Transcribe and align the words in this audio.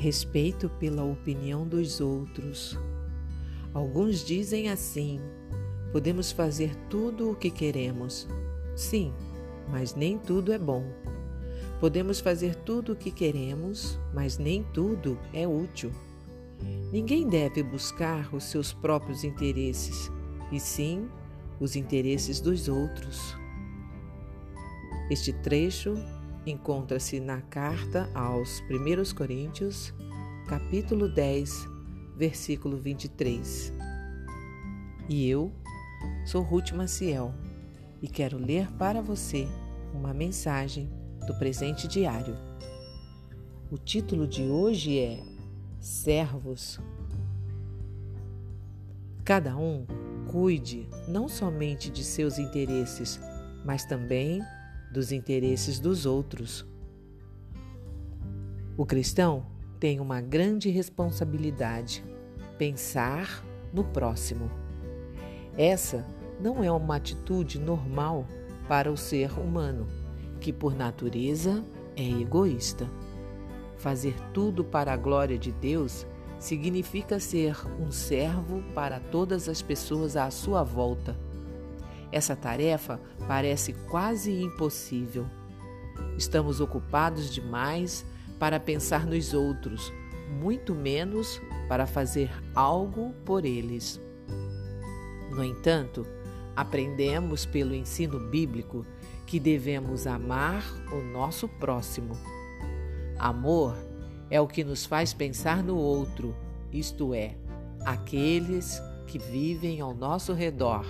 respeito 0.00 0.70
pela 0.70 1.04
opinião 1.04 1.68
dos 1.68 2.00
outros. 2.00 2.76
Alguns 3.74 4.24
dizem 4.24 4.70
assim: 4.70 5.20
podemos 5.92 6.32
fazer 6.32 6.74
tudo 6.88 7.30
o 7.30 7.36
que 7.36 7.50
queremos. 7.50 8.26
Sim, 8.74 9.12
mas 9.68 9.94
nem 9.94 10.16
tudo 10.16 10.52
é 10.52 10.58
bom. 10.58 10.84
Podemos 11.78 12.18
fazer 12.18 12.54
tudo 12.56 12.92
o 12.92 12.96
que 12.96 13.10
queremos, 13.10 13.98
mas 14.14 14.38
nem 14.38 14.64
tudo 14.72 15.18
é 15.34 15.46
útil. 15.46 15.92
Ninguém 16.90 17.28
deve 17.28 17.62
buscar 17.62 18.34
os 18.34 18.44
seus 18.44 18.72
próprios 18.72 19.22
interesses, 19.22 20.10
e 20.50 20.58
sim 20.58 21.08
os 21.60 21.76
interesses 21.76 22.40
dos 22.40 22.68
outros. 22.68 23.36
Este 25.10 25.32
trecho 25.32 25.94
encontra-se 26.46 27.20
na 27.20 27.40
carta 27.42 28.08
aos 28.14 28.60
1 28.62 29.14
Coríntios, 29.14 29.92
capítulo 30.48 31.08
10, 31.08 31.68
versículo 32.16 32.76
23. 32.78 33.72
E 35.08 35.28
eu 35.28 35.52
sou 36.24 36.42
Ruth 36.42 36.72
Maciel 36.72 37.34
e 38.00 38.08
quero 38.08 38.38
ler 38.38 38.70
para 38.72 39.02
você 39.02 39.46
uma 39.92 40.14
mensagem 40.14 40.88
do 41.26 41.34
presente 41.34 41.86
diário. 41.86 42.36
O 43.70 43.76
título 43.76 44.26
de 44.26 44.42
hoje 44.44 44.98
é 44.98 45.22
Servos. 45.78 46.80
Cada 49.24 49.56
um 49.56 49.86
cuide 50.28 50.88
não 51.06 51.28
somente 51.28 51.90
de 51.90 52.02
seus 52.02 52.38
interesses, 52.38 53.20
mas 53.64 53.84
também 53.84 54.40
dos 54.90 55.12
interesses 55.12 55.78
dos 55.78 56.04
outros. 56.06 56.66
O 58.76 58.84
cristão 58.84 59.46
tem 59.78 60.00
uma 60.00 60.20
grande 60.20 60.68
responsabilidade: 60.70 62.04
pensar 62.58 63.44
no 63.72 63.84
próximo. 63.84 64.50
Essa 65.56 66.06
não 66.40 66.64
é 66.64 66.72
uma 66.72 66.96
atitude 66.96 67.58
normal 67.58 68.26
para 68.68 68.90
o 68.90 68.96
ser 68.96 69.32
humano, 69.38 69.86
que 70.40 70.52
por 70.52 70.74
natureza 70.74 71.64
é 71.96 72.08
egoísta. 72.08 72.88
Fazer 73.76 74.14
tudo 74.32 74.64
para 74.64 74.92
a 74.92 74.96
glória 74.96 75.38
de 75.38 75.52
Deus 75.52 76.06
significa 76.38 77.20
ser 77.20 77.56
um 77.80 77.90
servo 77.90 78.62
para 78.74 78.98
todas 78.98 79.48
as 79.48 79.60
pessoas 79.60 80.16
à 80.16 80.30
sua 80.30 80.62
volta 80.62 81.16
essa 82.12 82.34
tarefa 82.34 83.00
parece 83.26 83.72
quase 83.72 84.32
impossível. 84.32 85.26
Estamos 86.16 86.60
ocupados 86.60 87.30
demais 87.32 88.04
para 88.38 88.58
pensar 88.58 89.06
nos 89.06 89.32
outros, 89.34 89.92
muito 90.40 90.74
menos 90.74 91.40
para 91.68 91.86
fazer 91.86 92.30
algo 92.54 93.12
por 93.24 93.44
eles. 93.44 94.00
No 95.30 95.44
entanto, 95.44 96.06
aprendemos 96.56 97.46
pelo 97.46 97.74
ensino 97.74 98.18
bíblico 98.18 98.84
que 99.26 99.38
devemos 99.38 100.06
amar 100.06 100.64
o 100.92 101.00
nosso 101.00 101.46
próximo. 101.46 102.16
Amor 103.18 103.76
é 104.28 104.40
o 104.40 104.48
que 104.48 104.64
nos 104.64 104.84
faz 104.84 105.12
pensar 105.12 105.62
no 105.62 105.76
outro, 105.76 106.34
isto 106.72 107.14
é, 107.14 107.36
aqueles 107.84 108.80
que 109.06 109.18
vivem 109.18 109.80
ao 109.80 109.94
nosso 109.94 110.32
redor 110.32 110.84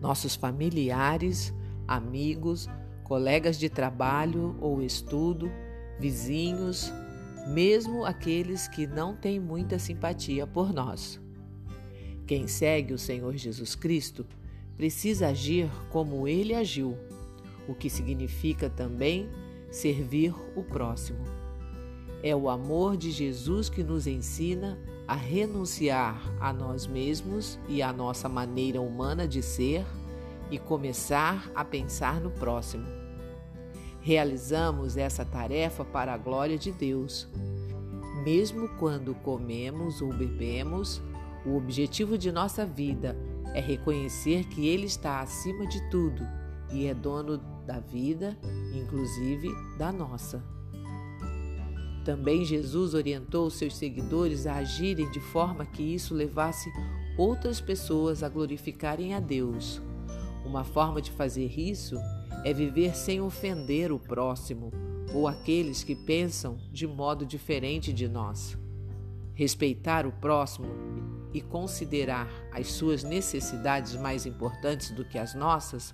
nossos 0.00 0.34
familiares, 0.34 1.52
amigos, 1.86 2.68
colegas 3.04 3.58
de 3.58 3.68
trabalho 3.68 4.56
ou 4.60 4.82
estudo, 4.82 5.50
vizinhos, 5.98 6.92
mesmo 7.46 8.04
aqueles 8.04 8.66
que 8.66 8.86
não 8.86 9.14
têm 9.14 9.38
muita 9.38 9.78
simpatia 9.78 10.46
por 10.46 10.72
nós. 10.72 11.20
Quem 12.26 12.48
segue 12.48 12.92
o 12.92 12.98
Senhor 12.98 13.36
Jesus 13.36 13.74
Cristo 13.76 14.26
precisa 14.76 15.28
agir 15.28 15.70
como 15.90 16.26
ele 16.26 16.54
agiu, 16.54 16.96
o 17.68 17.74
que 17.74 17.88
significa 17.88 18.68
também 18.68 19.28
servir 19.70 20.34
o 20.56 20.62
próximo. 20.62 21.45
É 22.26 22.34
o 22.34 22.48
amor 22.48 22.96
de 22.96 23.12
Jesus 23.12 23.68
que 23.68 23.84
nos 23.84 24.04
ensina 24.04 24.76
a 25.06 25.14
renunciar 25.14 26.20
a 26.40 26.52
nós 26.52 26.84
mesmos 26.84 27.56
e 27.68 27.80
à 27.80 27.92
nossa 27.92 28.28
maneira 28.28 28.80
humana 28.80 29.28
de 29.28 29.40
ser 29.40 29.86
e 30.50 30.58
começar 30.58 31.48
a 31.54 31.64
pensar 31.64 32.20
no 32.20 32.32
próximo. 32.32 32.84
Realizamos 34.00 34.96
essa 34.96 35.24
tarefa 35.24 35.84
para 35.84 36.14
a 36.14 36.18
glória 36.18 36.58
de 36.58 36.72
Deus. 36.72 37.28
Mesmo 38.24 38.70
quando 38.70 39.14
comemos 39.14 40.02
ou 40.02 40.12
bebemos, 40.12 41.00
o 41.46 41.56
objetivo 41.56 42.18
de 42.18 42.32
nossa 42.32 42.66
vida 42.66 43.16
é 43.54 43.60
reconhecer 43.60 44.48
que 44.48 44.66
Ele 44.66 44.86
está 44.86 45.20
acima 45.20 45.64
de 45.64 45.80
tudo 45.90 46.26
e 46.72 46.86
é 46.86 46.92
dono 46.92 47.38
da 47.64 47.78
vida, 47.78 48.36
inclusive 48.74 49.48
da 49.78 49.92
nossa. 49.92 50.55
Também 52.06 52.44
Jesus 52.44 52.94
orientou 52.94 53.50
seus 53.50 53.76
seguidores 53.76 54.46
a 54.46 54.58
agirem 54.58 55.10
de 55.10 55.18
forma 55.18 55.66
que 55.66 55.82
isso 55.82 56.14
levasse 56.14 56.72
outras 57.18 57.60
pessoas 57.60 58.22
a 58.22 58.28
glorificarem 58.28 59.12
a 59.12 59.18
Deus. 59.18 59.82
Uma 60.44 60.62
forma 60.62 61.02
de 61.02 61.10
fazer 61.10 61.58
isso 61.58 61.96
é 62.44 62.52
viver 62.52 62.94
sem 62.94 63.20
ofender 63.20 63.90
o 63.90 63.98
próximo 63.98 64.70
ou 65.12 65.26
aqueles 65.26 65.82
que 65.82 65.96
pensam 65.96 66.56
de 66.70 66.86
modo 66.86 67.26
diferente 67.26 67.92
de 67.92 68.06
nós. 68.06 68.56
Respeitar 69.34 70.06
o 70.06 70.12
próximo 70.12 70.68
e 71.34 71.40
considerar 71.40 72.30
as 72.52 72.70
suas 72.70 73.02
necessidades 73.02 73.96
mais 73.96 74.26
importantes 74.26 74.92
do 74.92 75.04
que 75.04 75.18
as 75.18 75.34
nossas 75.34 75.92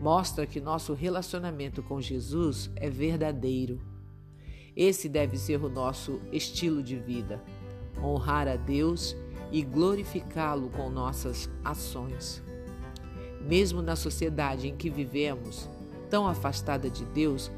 mostra 0.00 0.46
que 0.46 0.60
nosso 0.60 0.94
relacionamento 0.94 1.82
com 1.82 2.00
Jesus 2.00 2.70
é 2.76 2.88
verdadeiro 2.88 3.80
esse 4.76 5.08
deve 5.08 5.36
ser 5.36 5.62
o 5.62 5.68
nosso 5.68 6.20
estilo 6.32 6.82
de 6.82 6.96
vida: 6.96 7.42
honrar 8.02 8.48
a 8.48 8.56
Deus 8.56 9.16
e 9.50 9.62
glorificá-lo 9.62 10.70
com 10.70 10.88
nossas 10.88 11.50
ações. 11.64 12.42
Mesmo 13.40 13.82
na 13.82 13.96
sociedade 13.96 14.68
em 14.68 14.76
que 14.76 14.90
vivemos, 14.90 15.68
tão 16.08 16.26
afastada 16.26 16.90
de 16.90 17.04
Deus, 17.06 17.50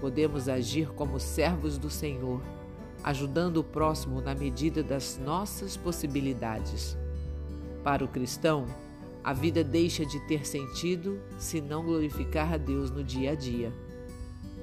podemos 0.00 0.48
agir 0.48 0.88
como 0.90 1.18
servos 1.18 1.78
do 1.78 1.90
Senhor, 1.90 2.42
ajudando 3.02 3.58
o 3.58 3.64
próximo 3.64 4.20
na 4.20 4.34
medida 4.34 4.82
das 4.82 5.18
nossas 5.18 5.76
possibilidades. 5.76 6.96
Para 7.82 8.04
o 8.04 8.08
cristão, 8.08 8.66
a 9.22 9.32
vida 9.32 9.62
deixa 9.62 10.04
de 10.04 10.20
ter 10.26 10.46
sentido 10.46 11.20
se 11.38 11.60
não 11.60 11.84
glorificar 11.84 12.52
a 12.52 12.56
Deus 12.56 12.90
no 12.90 13.04
dia 13.04 13.32
a 13.32 13.34
dia. 13.34 13.72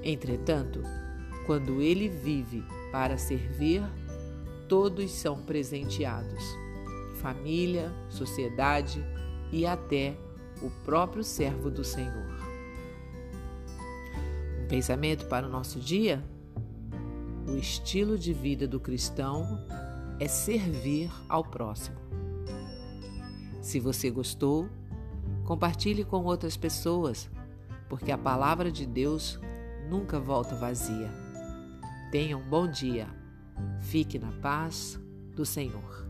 Entretanto, 0.02 0.82
quando 1.46 1.80
ele 1.80 2.08
vive 2.08 2.64
para 2.92 3.16
servir, 3.16 3.82
todos 4.68 5.10
são 5.12 5.40
presenteados 5.42 6.66
família, 7.26 7.92
sociedade 8.08 9.04
e 9.50 9.66
até 9.66 10.16
o 10.62 10.70
próprio 10.84 11.24
servo 11.24 11.70
do 11.70 11.82
Senhor. 11.82 12.26
Um 14.62 14.68
pensamento 14.68 15.26
para 15.26 15.46
o 15.46 15.50
nosso 15.50 15.80
dia? 15.80 16.24
O 17.48 17.56
estilo 17.56 18.16
de 18.16 18.32
vida 18.32 18.68
do 18.68 18.78
cristão 18.78 19.60
é 20.20 20.28
servir 20.28 21.10
ao 21.28 21.44
próximo. 21.44 21.96
Se 23.60 23.80
você 23.80 24.08
gostou, 24.08 24.68
compartilhe 25.44 26.04
com 26.04 26.24
outras 26.24 26.56
pessoas, 26.56 27.28
porque 27.88 28.12
a 28.12 28.18
palavra 28.18 28.70
de 28.70 28.86
Deus 28.86 29.40
nunca 29.88 30.20
volta 30.20 30.54
vazia. 30.54 31.25
Tenha 32.10 32.36
um 32.36 32.48
bom 32.48 32.68
dia. 32.68 33.08
Fique 33.80 34.18
na 34.18 34.30
paz 34.32 35.00
do 35.34 35.44
Senhor. 35.44 36.06